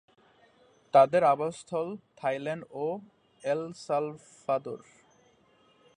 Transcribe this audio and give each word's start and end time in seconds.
এদের 0.93 1.23
আবাসস্থল 1.33 1.87
থাইল্যান্ড 2.19 2.63
ও 2.83 2.85
এল 3.43 3.61
সালভাদোর। 3.85 4.81